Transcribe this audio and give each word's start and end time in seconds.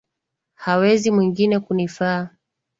Hawezi 0.55 1.11
mwingine, 1.11 1.59
kunifaa. 1.59 2.29